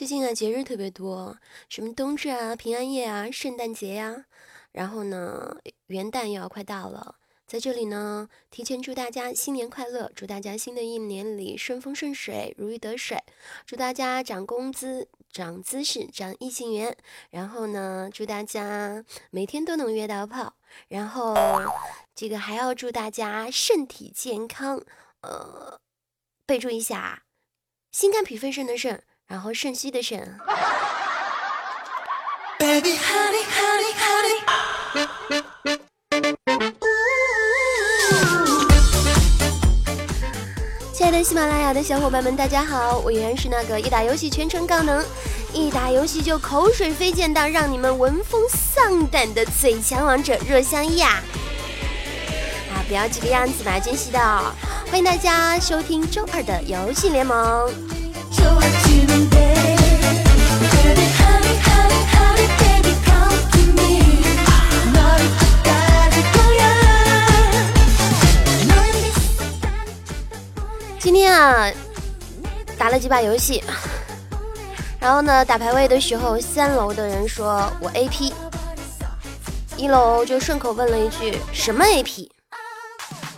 [0.00, 1.36] 最近啊，节日特别多，
[1.68, 4.24] 什么冬至啊、平安夜啊、圣诞节呀，
[4.72, 7.16] 然后呢，元旦又要快到了。
[7.46, 13.22] 在这里呢，提前祝大家新年快乐，祝大家新的一年里顺风顺水、如鱼得水，
[13.66, 16.96] 祝大家涨工资、涨姿势、涨异性缘。
[17.28, 20.54] 然后呢，祝大家每天都能约到炮。
[20.88, 21.36] 然后
[22.14, 24.82] 这个还要祝大家身体健康，
[25.20, 25.78] 呃，
[26.46, 27.24] 备注一下，
[27.92, 30.18] 心肝脾肺肾的肾，然后肾虚的肾。
[40.92, 42.98] 亲爱的喜马拉雅的小伙伴们，大家好！
[42.98, 45.06] 我依然是那个一打游戏全程高能，
[45.52, 51.22] 一打游戏就口水飞溅到让你们闻风丧胆的最强王者若香依啊！
[52.72, 54.18] 啊，不要这个样子嘛，珍惜的！
[54.90, 57.72] 欢迎大家收听周二的游戏联盟。
[71.02, 71.68] 今天啊，
[72.78, 73.62] 打了几把游戏，
[75.00, 78.32] 然后呢，打排位的时候，三楼的人说我 AP，
[79.76, 82.28] 一楼就顺口问了一句什么 AP，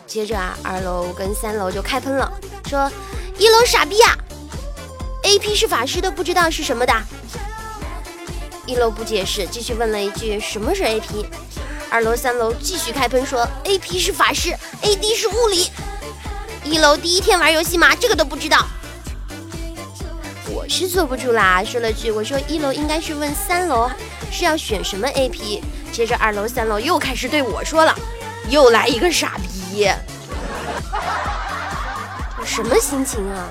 [0.06, 2.31] 接着啊，二楼跟三楼就开喷了，
[2.66, 2.91] 说
[3.39, 4.19] 一楼傻逼啊
[5.23, 6.92] ，AP 是法师都不知道是什么的，
[8.67, 11.27] 一楼不解释，继续问了一句什么是 AP，
[11.91, 15.70] 二楼三楼继续开喷说 AP 是法师，AD 是物理。
[16.65, 17.95] 一楼第一天玩游戏吗？
[17.98, 18.67] 这个都不知道，
[20.48, 23.91] 我是坐不住啦，说了句我说一楼应该是问三楼
[24.31, 25.61] 是要选什么 AP，
[25.93, 27.93] 接着二楼三楼又开始对我说了，
[28.48, 29.91] 又来一个傻逼，
[32.39, 33.48] 我什么心情啊？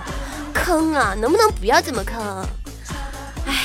[0.63, 1.15] 坑啊！
[1.17, 2.45] 能不能不要这么坑？
[3.45, 3.59] 哎呀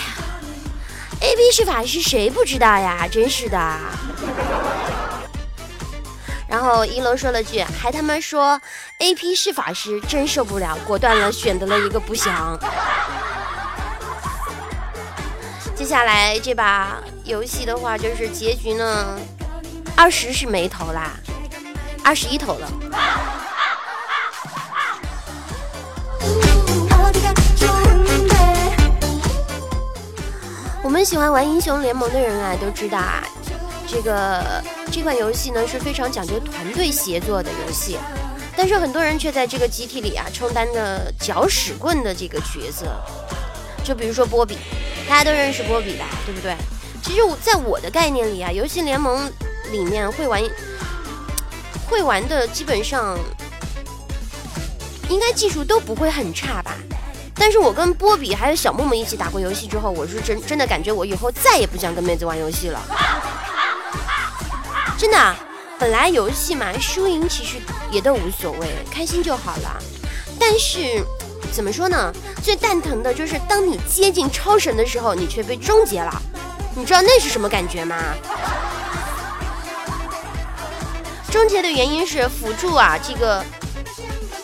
[1.21, 3.07] ，AP 是法师谁不知道呀？
[3.11, 3.59] 真是的。
[6.49, 8.61] 然后一楼说了句，还他妈说
[9.01, 12.59] A P 是法师，真受不了，果断了选择了一个不祥。
[15.75, 19.19] 接下来这把游戏的话，就是结局呢，
[19.97, 21.11] 二十是没投啦，
[22.03, 22.71] 二十一投了。
[30.87, 33.21] 我们喜欢玩英雄联盟的人啊，都知道啊。
[33.89, 37.99] 这个这款游戏呢是非常讲究团队协作的游戏，
[38.57, 42.87] 但是很多人却在这个集体里啊充当着搅屎棍的这个角色。
[43.83, 44.59] 就比如说波比，
[45.09, 46.55] 大家都认识波比吧，对不对？
[47.03, 49.29] 其实我在我的概念里啊，游戏联盟
[49.73, 50.41] 里面会玩
[51.91, 53.19] 会玩的基本上
[55.09, 56.77] 应该技术都不会很差吧。
[57.39, 62.81] 但是我跟波比还有小木木一起打过游戏之后，我是真真的感觉我以后再也不想跟妹子玩游戏了。
[64.99, 65.37] 真的，
[65.79, 67.59] 本来游戏嘛，输赢其实
[67.91, 69.79] 也都无所谓，开心就好了。
[70.41, 71.05] 但是
[71.53, 72.13] 怎么说呢？
[72.43, 76.23] 最蛋疼的就是当你接近超神的时候，你却被终结了。
[76.75, 77.97] 你知道那是什么感觉吗？
[81.31, 83.45] 终结的原因是辅助啊，这个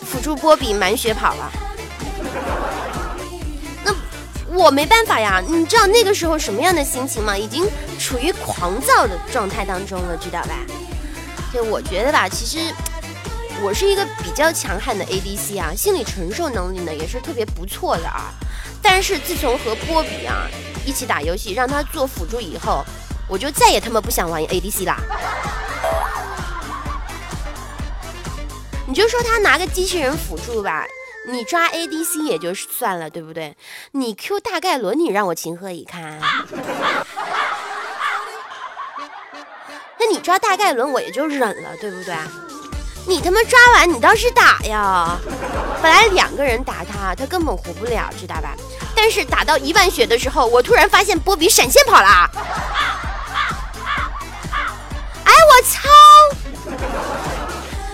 [0.05, 1.51] 辅助波比满血跑了。
[4.53, 7.37] 我没办法呀，你知道那个时候什么样的心情吗？
[7.37, 7.67] 已经。
[7.99, 10.57] 处于狂躁的状态当中了，知道吧？
[11.53, 12.73] 就我觉得吧，其实
[13.61, 18.33] 我是一个比较强悍的 ADC 啊，心理承受能力呢也是特别不错的啊。
[18.81, 20.49] 但是自从和波比啊
[20.85, 22.83] 一起打游戏，让他做辅助以后，
[23.29, 24.97] 我就再也他妈不想玩 ADC 啦。
[28.85, 30.85] 你就说他拿个机器人辅助吧，
[31.27, 33.55] 你抓 ADC 也就算了，对不对？
[33.91, 36.19] 你 Q 大概轮，你让我情何以堪？
[39.99, 42.15] 那你抓大概轮我也就忍了，对不对？
[43.05, 45.17] 你他妈抓完你倒是打呀！
[45.81, 48.55] 本来两个人打他，他根本活不了，知道吧？
[48.95, 52.29] 但是打到一万血的时候，我突然发现波比闪现跑了。
[55.25, 55.79] 哎，我操！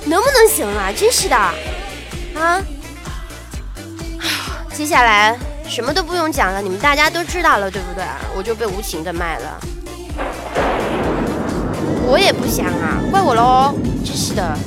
[0.05, 0.91] 能不能行啊？
[0.95, 2.61] 真是的啊！
[4.79, 5.37] 接下来
[5.67, 8.05] 什么都不用讲了，你们大家都知道了，对不对？
[8.33, 9.59] 我就被无情的卖了。
[12.07, 14.57] 我也不想啊，怪我喽，真是的。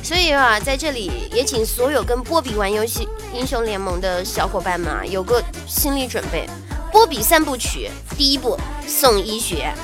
[0.00, 6.48] 所以啊，在这里也请所有跟波比玩游戏英雄联盟的小伙伴们啊，有个心理准备。
[6.92, 9.74] 波比三部曲，第一部送医学，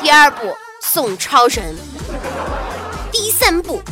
[0.00, 1.74] 第二部送超神，
[3.10, 3.82] 第三部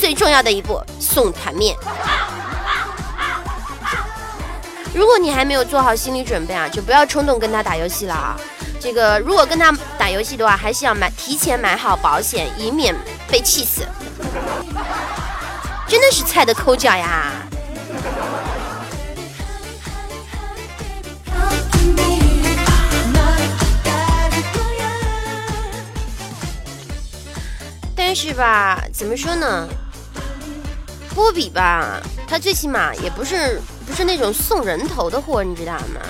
[0.00, 1.76] 最重要的一步送团面。
[4.94, 8.34] 如果你还没有做好心理准备啊，就不要冲动跟他打游戏了啊。
[8.80, 12.96] 这个如果跟他打游戏的话，还是要买提前买好保险，以免
[13.28, 13.86] 被气死。
[15.86, 17.30] 真的是菜的抠脚呀！
[27.94, 29.68] 但是吧，怎么说呢？
[31.14, 36.00] 波比吧，他最起码也不是不是那种送人头的货，你知道吗？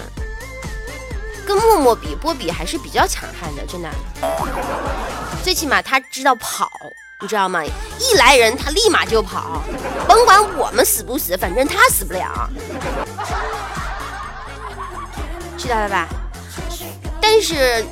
[1.47, 3.89] 跟默默比，波比还是比较强悍的，真的。
[5.43, 6.71] 最起码他知道跑，
[7.21, 7.65] 你知道吗？
[7.65, 9.63] 一来人，他立马就跑，
[10.07, 12.49] 甭管我们死不死，反正他死不了，
[15.57, 16.07] 知道了吧？
[17.21, 17.85] 但是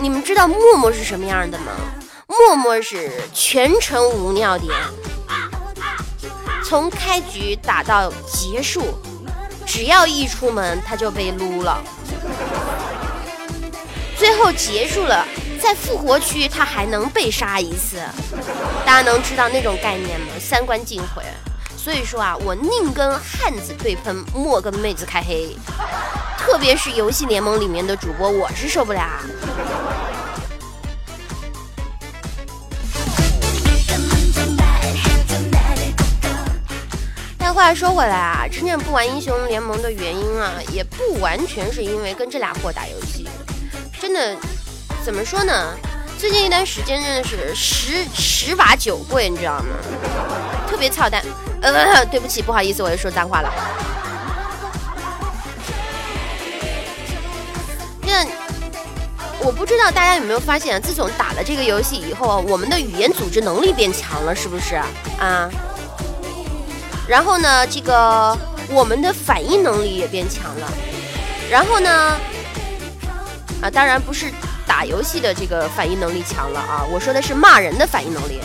[0.00, 1.72] 你们知道默默是什么样的吗？
[2.26, 4.72] 默默是全程无尿点，
[6.68, 8.94] 从开局打到结束，
[9.64, 11.82] 只要一出门他就被撸了。
[14.18, 15.26] 最后结束了，
[15.58, 18.02] 在复活区他还能被杀一次，
[18.84, 20.26] 大家能知道那种概念吗？
[20.38, 21.22] 三观尽毁。
[21.74, 25.56] 所以说啊，我宁跟汉子对喷，莫跟妹子开黑。
[26.36, 29.00] 特别是游戏联盟里面的主播，我是受不了。
[37.58, 43.26] 话说回来啊，真正不玩英雄联盟的原因啊，也不完全是因为跟这俩货打游戏。
[44.00, 44.36] 真的，
[45.04, 45.74] 怎么说呢？
[46.16, 49.74] 最近一段时间真的是十十把九贵，你知道吗？
[50.70, 51.20] 特别操蛋。
[51.60, 53.52] 呃， 对不起，不好意思，我又说脏话了。
[58.02, 58.24] 那
[59.40, 64.76] 我不知道大家有没有发现，自从打了这个游戏以后，我们的语言组织能力变强了，是不是
[65.18, 65.50] 啊？
[67.08, 68.36] 然后呢，这个
[68.68, 70.70] 我们的反应能力也变强了。
[71.50, 72.16] 然后呢？
[73.60, 74.30] 啊，当然不是
[74.66, 78.40] 打游戏的这个反应能力强了啊，我说的是骂人的反应能力。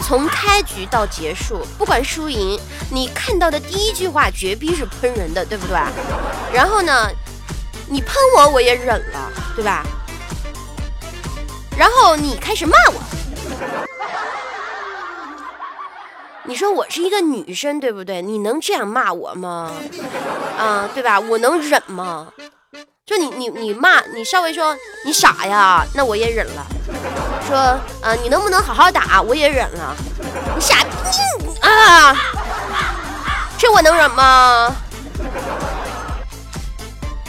[0.00, 2.58] 从开局到结束，不管输赢，
[2.90, 5.76] 你看到的第一句话绝逼是喷人的，对不对？
[6.52, 7.10] 然后呢，
[7.88, 9.84] 你喷我我也忍了，对吧？
[11.76, 13.00] 然后你开始骂我，
[16.44, 18.20] 你说我是一个女生，对不对？
[18.20, 19.72] 你能这样骂我吗？
[20.58, 21.18] 啊，对吧？
[21.20, 22.28] 我能忍吗？
[23.06, 26.66] 就你你你骂你稍微说你傻呀，那我也忍了。
[27.46, 27.56] 说
[28.00, 29.96] 啊，你能不能好好打，我也忍了。
[30.54, 30.88] 你傻逼
[31.60, 32.16] 啊，
[33.56, 34.74] 这我能忍吗？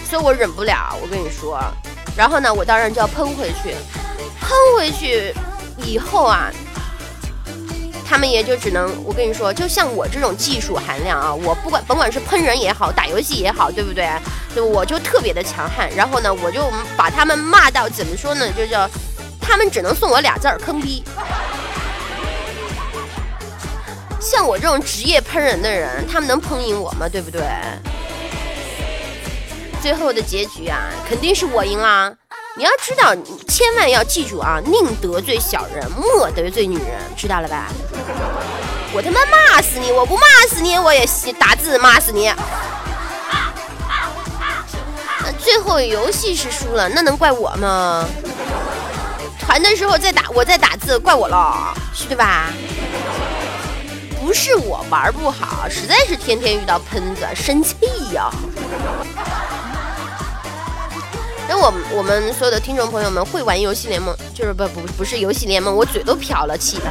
[0.10, 1.60] 所以我忍不了，我跟你说。
[2.16, 3.76] 然后呢，我当然就要喷回去，
[4.42, 5.34] 喷回去
[5.78, 6.52] 以后啊。
[8.06, 14.08] 他们也就只能，我跟你说，就像我这种技术含量啊，我不管甭管是喷人也好，打游戏也好，对不对？
[14.56, 15.90] 就我就特别的强悍。
[15.96, 18.48] 然后呢，我就把他们骂到怎么说呢？
[18.52, 18.88] 就叫
[19.42, 21.04] 他们只能送我俩字儿：坑逼。
[24.20, 27.10] 像我这种职业喷人的人，他们能喷赢我吗？
[27.10, 27.42] 对不对？
[29.82, 32.14] 最后的结局啊，肯定是我赢啦。
[32.56, 33.16] 你要知道，
[33.48, 34.62] 千万要记住啊！
[34.64, 37.68] 宁得罪小人，莫得罪女人，知道了吧？
[38.94, 39.92] 我他妈骂死你！
[39.92, 41.04] 我不骂死你，我也
[41.40, 42.32] 打字骂死你。
[45.40, 48.06] 最后游戏是输了，那能怪我吗？
[49.40, 51.76] 团的时候再打，我再打字，怪我了，
[52.08, 52.50] 对吧？
[54.22, 57.76] 不是我玩不好，实在是天天遇到喷子，生气
[58.14, 58.30] 呀。
[61.48, 66.86] 那我我们所有的听众朋友们会玩游戏联盟，就是不不不是游戏联盟，我嘴都瓢了，气的。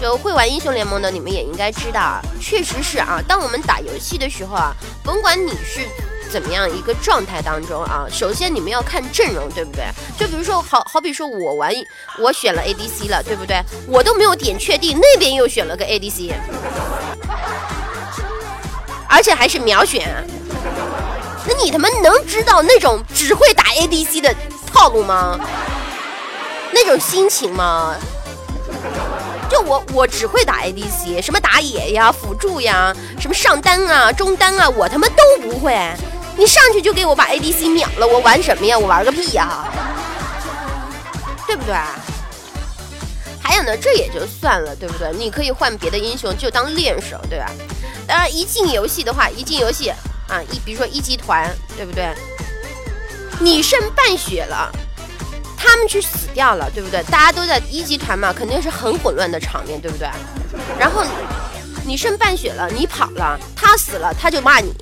[0.00, 3.22] 就会玩英雄联盟的，你们也应该知道，确实是啊。
[3.26, 5.86] 当我们打游戏的时候啊，甭管你是
[6.28, 9.84] 怎么样一个状态当中啊，首先你们要看阵容，对不对？
[10.18, 11.72] 就比如说，好好比说我玩，
[12.18, 13.62] 我选了 ADC 了，对不对？
[13.86, 16.32] 我都没有点确定，那边又选了个 ADC，
[19.08, 20.26] 而且还是秒选。
[21.64, 24.34] 你他妈能知道那种只会打 ADC 的
[24.72, 25.38] 套路吗？
[26.72, 27.94] 那种心情吗？
[29.48, 35.78] 就我我只会打 ADC，什么打野呀、辅助呀、什么上单啊、中单啊，我他妈都不会。
[36.36, 38.78] 你上去就给我把 ADC 秒了，我玩什么呀？
[38.78, 39.66] 我玩个屁呀！
[41.46, 41.74] 对不对？
[43.42, 45.12] 还有呢，这也就算了，对不对？
[45.12, 47.46] 你可以换别的英雄，就当练手，对吧？
[48.06, 49.92] 当然，一进游戏的话，一进游戏。
[50.32, 52.08] 啊，一比如说一级团，对不对？
[53.38, 54.72] 你剩半血了，
[55.58, 57.02] 他们去死掉了，对不对？
[57.10, 60.08] 大家都在一级团嘛，肯定是很混乱的场面，对不对？
[60.78, 61.04] 然后
[61.84, 64.72] 你剩半血了，你跑了，他死了，他就骂你。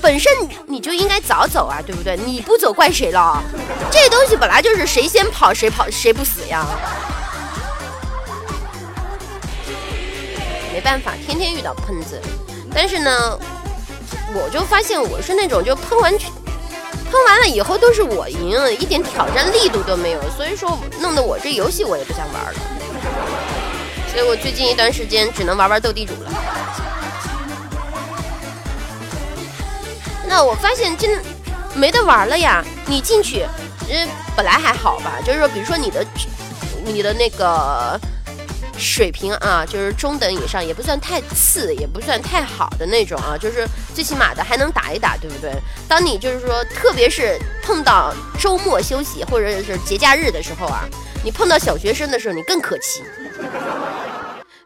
[0.00, 0.30] 本身
[0.68, 2.16] 你就应该早走啊，对不对？
[2.16, 3.42] 你不走怪谁了？
[3.90, 6.64] 这东西本来就是谁先跑谁跑谁不死呀。
[10.72, 12.20] 没办法，天天遇到喷子。
[12.72, 13.38] 但是呢，
[14.36, 20.20] 我就发现我是那种就喷完喷完了以后都是我赢，一点挑战力度都没有。
[20.36, 22.60] 所以说弄得我这游戏我也不想玩了。
[24.12, 26.30] 所以我最近一段时间只能玩玩斗地主了。
[30.28, 31.22] 那我发现真
[31.74, 32.64] 没得玩了呀！
[32.86, 33.46] 你进去，
[33.88, 36.04] 呃，本来还好吧，就是说，比如说你的
[36.84, 37.98] 你的那个
[38.78, 45.52] 水平啊，就是中等以上，也不算太次，也不算太好的那种啊，就是最起码的还能打一打，对不对？
[45.88, 50.84] 当你就是说，特别是碰到周末休息或者是节假日的时候啊，
[51.24, 53.02] 你碰到小学生的时候，你更可气。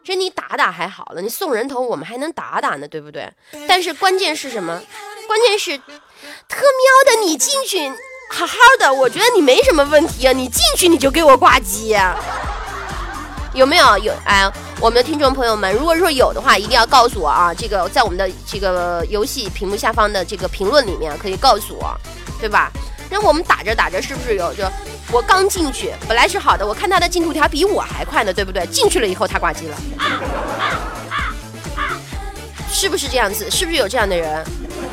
[0.03, 3.31] 这你打打还好了，你送人头我们还能打打呢，对不对？
[3.67, 4.81] 但是关键是什么？
[5.27, 7.87] 关键是，特喵的，你进去
[8.31, 10.33] 好好的，我觉得你没什么问题啊。
[10.33, 11.95] 你进去你就给我挂机，
[13.53, 13.97] 有没有？
[13.97, 17.53] 有哎，我们的听众朋友们，如果说有的话，一定要告诉我啊。
[17.53, 21.93] 这个在我们的这个游戏屏幕下方的这个评论里面可以告诉我，
[22.39, 22.71] 对吧？
[23.09, 24.63] 那我们打着打着是不是有就
[25.11, 28.65] 我刚进去，本来是好的，我看他的进度条比我还快呢，对不对？
[28.67, 29.77] 进去了以后他挂机了，
[32.71, 33.51] 是不是这样子？
[33.51, 34.41] 是不是有这样的人？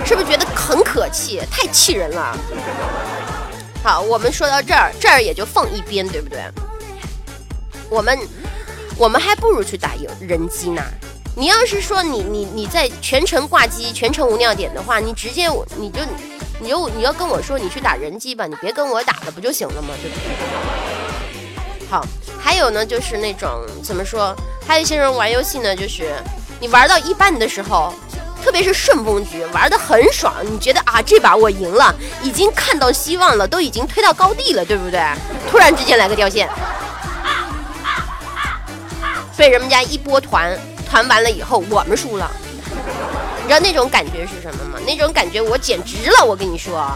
[0.05, 1.41] 是不是觉得很可气？
[1.51, 2.37] 太气人了。
[3.85, 6.41] 好，我们说到这儿，这儿也就放一边，对不对？
[7.89, 8.19] 我们，
[8.97, 10.83] 我们还不如去打有人机呢。
[11.35, 16.01] 你要是说你你你在全程挂机、全程无尿点的话，你直接你就
[16.61, 19.89] 你就你要跟我说你去打人机吧，你别跟我打了不就行了吗？
[20.03, 21.89] 对不对？
[21.89, 22.05] 好，
[22.39, 24.35] 还有呢，就是那种怎么说？
[24.67, 26.15] 还有一些人玩游戏呢，就是
[26.61, 27.93] 你玩到一半的时候。
[28.41, 31.93] 特别是顺风局玩的很爽，你觉得啊这把我赢了，
[32.23, 35.01] 已经看到希望了，都已经推到高地了，对不对？
[35.51, 36.49] 突然之间来个掉线，
[39.39, 42.29] 被人们家一波团团完了以后，我们输了。
[43.41, 44.79] 你知道那种感觉是什么吗？
[44.85, 46.93] 那种感觉我简直了，我跟你说，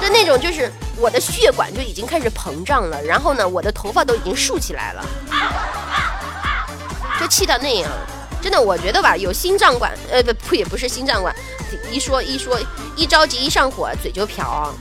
[0.00, 5.04] 就那种就是我的血管就已经开始膨胀了，然后呢，我的头发都已经竖起来了，
[7.20, 7.90] 就气到那样。
[8.40, 11.34] 真的，我觉得吧，有心脏管，呃，不，不，也不是心脏管，
[11.94, 12.58] 一说一说，
[12.96, 14.74] 一着急一上火，嘴就瓢啊。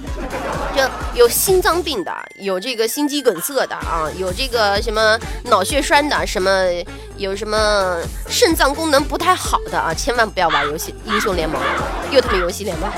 [0.75, 0.82] 就
[1.13, 6.50] 有心脏病的，有这个心肌梗塞的啊，有这个什么脑血栓的，什么
[7.17, 11.62] 有什么肾脏功能不太好的啊，千万不要玩游戏英雄联盟，
[12.10, 12.89] 又他妈游戏联盟。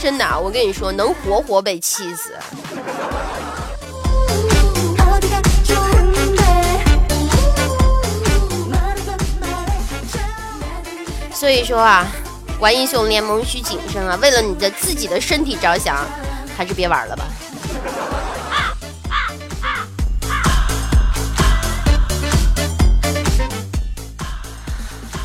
[0.00, 2.36] 真的，啊我跟你说，能活活被气死。
[11.42, 12.06] 所以说啊，
[12.60, 14.16] 玩英雄联盟需谨慎啊！
[14.22, 16.06] 为了你的自己的身体着想，
[16.56, 17.24] 还是别玩了吧。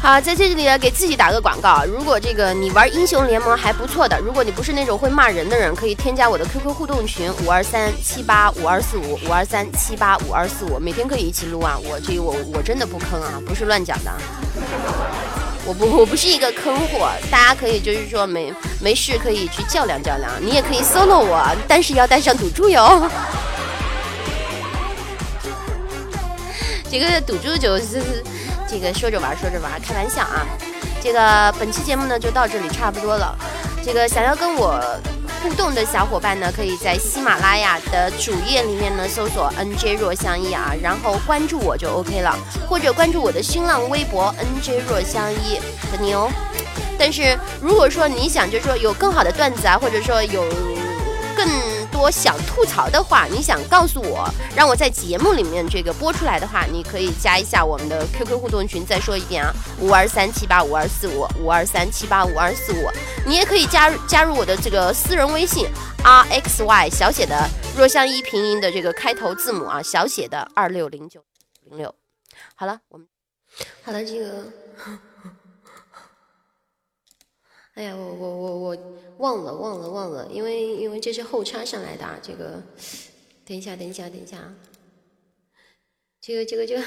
[0.01, 1.85] 好，在这里呢，给自己打个广告。
[1.85, 11.77] 如果这个你玩英雄联盟还不错的，如果你不是那种会骂人的人，可以添加我的 QQ 互动群五二三七八五二四五五二三七八五二四五，每天可以一起撸啊！
[11.83, 14.11] 我这我我真的不坑啊，不是乱讲的。
[15.67, 23.09] 我不我不是一个坑货，大家可以就是说没没事可以去较量较量，你也可以 solo 我，但是要带上赌注哟。
[26.89, 28.23] 这个赌注就是
[28.65, 30.47] 这个说着玩说着玩，开玩笑啊。
[31.03, 33.37] 这个本期节目呢就到这里差不多了，
[33.85, 34.81] 这个想要跟我。
[35.41, 45.59] 互动的小伙伴呢，可以在喜马拉雅的主页里面呢搜索 NJ 若相依啊，然后关注我就 OK 了，或者关注我的新浪微博 NJ 若相依，
[45.91, 46.29] 等你哦。
[46.97, 50.43] 但是如果说你想，就是说有更好的段子啊，或者说有
[51.35, 51.76] 更。
[51.99, 58.85] 我想吐槽的话，你想告诉我，让我在节目里面这个播出来的话，你可以加一下我们的 QQ 互动群。
[58.85, 62.87] 再说一遍啊，五二三七八五二四五，五二三七八五二四五。
[63.25, 65.67] 你也可以加入加入我的这个私人微信
[66.03, 71.21] R X Y 小写的若相依拼音的这个开头字母啊，小写的二六零九
[71.63, 71.93] 零六。
[72.55, 73.07] 好了，我们
[73.83, 75.06] 好了，这个。
[77.77, 78.77] 哎呀，我我我我
[79.19, 82.59] 忘了忘了忘了，因为因为这是后插上来的啊，这个
[83.45, 84.51] 等一下等一下等一下，
[86.19, 86.81] 这个这个这个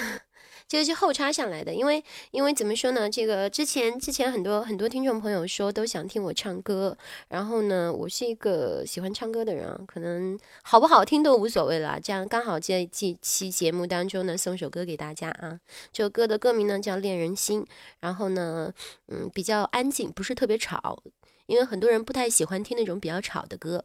[0.70, 2.00] 这个是后插上来的，因为
[2.30, 3.10] 因为怎么说呢？
[3.10, 6.96] 这个之前之前很多很多听众朋友说都想听我唱歌，
[7.26, 11.98] 然后呢，我是一个喜欢唱歌的人啊，可能好不好听都无所谓了。
[12.00, 15.58] 这样刚好这这期节目当中呢，送首歌给大家啊。
[15.92, 17.62] 这首歌的歌名呢叫《恋人心》，
[17.98, 18.72] 然后呢，
[19.08, 21.02] 嗯，比较安静，不是特别吵，
[21.46, 23.84] 因为很多人不太喜欢听那种比较吵的歌，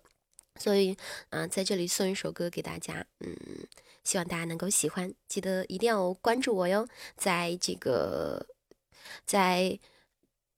[0.60, 0.96] 所以
[1.30, 3.36] 啊，在这里送一首歌给大家，嗯。
[4.04, 6.88] 希望大家能够喜欢，记得一定要关注我哟。
[7.18, 8.46] 在这个
[9.26, 9.80] 在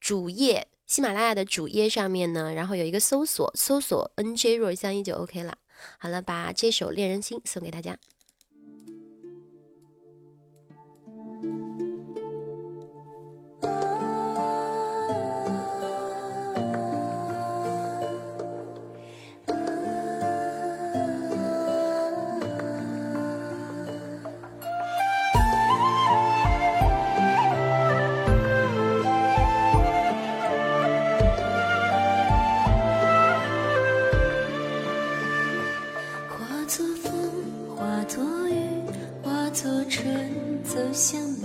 [0.01, 5.57] 主页喜马拉雅的主页上面呢，然后有一个搜索，搜索 NJ 若相依就 OK 了。
[5.97, 7.97] 好了，把这首《恋人心》送给大家。
[40.77, 41.36] 走向。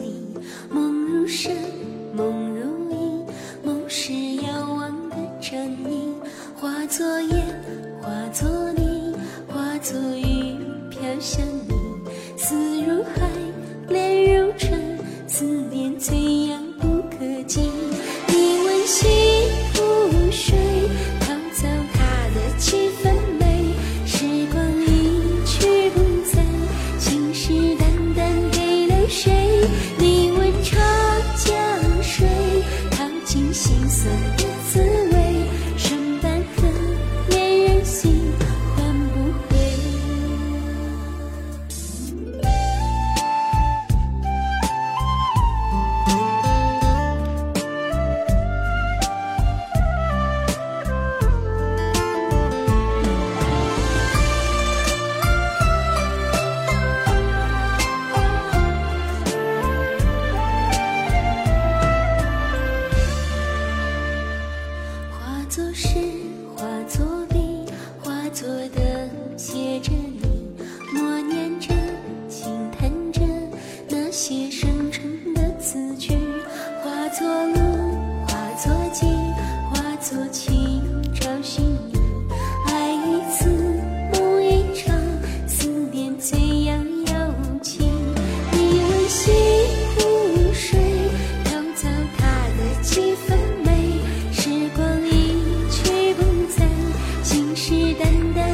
[97.65, 98.52] 是淡淡